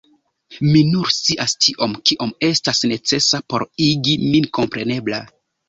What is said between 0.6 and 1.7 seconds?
Mi nur scias